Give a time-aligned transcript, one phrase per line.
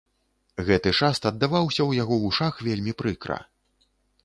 [0.69, 3.41] Гэты шаст аддаваўся ў яго вушах вельмі прыкра.